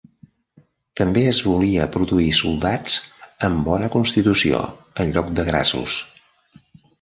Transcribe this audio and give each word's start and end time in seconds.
També 1.01 1.25
es 1.31 1.41
volia 1.49 1.85
produir 1.95 2.29
soldats 2.37 2.95
amb 3.49 3.61
bona 3.69 3.91
constitució 3.97 4.63
en 5.05 5.15
lloc 5.19 5.31
de 5.43 5.47
grassos. 5.53 6.01